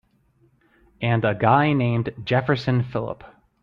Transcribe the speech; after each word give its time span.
And 0.99 1.23
a 1.23 1.35
guy 1.35 1.73
named 1.73 2.11
Jefferson 2.25 2.81
Phillip. 2.81 3.23